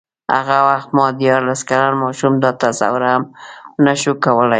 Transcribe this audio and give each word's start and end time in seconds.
هغه 0.35 0.57
وخت 0.69 0.89
ما 0.97 1.05
دیارلس 1.19 1.61
کلن 1.69 1.93
ماشوم 2.03 2.33
دا 2.43 2.51
تصور 2.63 3.03
هم 3.11 3.23
نه 3.85 3.93
شو 4.01 4.13
کولای. 4.23 4.49